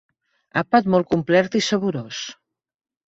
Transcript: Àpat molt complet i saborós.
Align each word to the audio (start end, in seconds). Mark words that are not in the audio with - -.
Àpat 0.61 0.89
molt 0.95 1.09
complet 1.11 1.59
i 1.59 1.63
saborós. 1.69 2.23